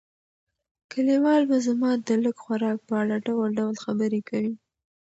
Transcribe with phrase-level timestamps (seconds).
[0.91, 4.53] کلیوال به زما د لږ خوراک په اړه ډول ډول خبرې کوي.